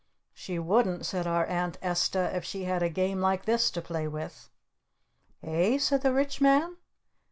[0.33, 4.07] "She wouldn't," said our Aunt Esta, "if she had a game like this to play
[4.07, 4.49] with."
[5.43, 6.77] "Eh?" said the Rich Man.